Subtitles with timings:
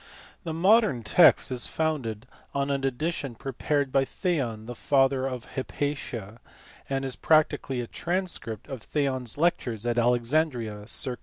[0.01, 0.29] EUCLID.
[0.29, 5.53] 55 The modern text* is founded on an edition prepared by Theon, the father of
[5.53, 6.39] Hypatia,
[6.89, 11.19] and is practically a transcript of Theon s lectures at Alexandria (circ.